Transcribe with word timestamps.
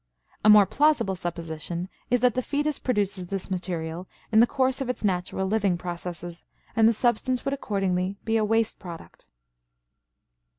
A 0.43 0.49
more 0.49 0.65
plausible 0.65 1.15
supposition 1.15 1.87
is 2.09 2.21
that 2.21 2.33
the 2.33 2.41
fetus 2.41 2.79
produces 2.79 3.27
this 3.27 3.51
material 3.51 4.07
in 4.31 4.39
the 4.39 4.47
course 4.47 4.81
of 4.81 4.89
its 4.89 5.03
natural 5.03 5.45
living 5.45 5.77
processes, 5.77 6.43
and 6.75 6.87
the 6.87 6.91
substance 6.91 7.45
would 7.45 7.53
accordingly 7.53 8.17
be 8.25 8.35
a 8.35 8.43
waste 8.43 8.79
product. 8.79 9.27